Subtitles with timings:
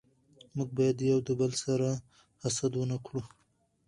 [0.55, 1.89] موږ بايد يو دبل سره
[2.41, 3.21] حسد و نه کړو